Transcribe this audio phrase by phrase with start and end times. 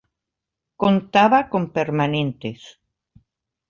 [0.81, 2.61] Contaba con permanentes.